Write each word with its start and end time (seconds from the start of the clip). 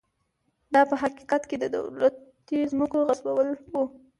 دا 0.73 0.81
په 0.89 0.95
حقیقت 1.01 1.41
کې 1.49 1.55
د 1.59 1.65
دولتي 1.75 2.57
ځمکو 2.71 2.97
غصبول 3.07 3.49
و. 3.71 3.73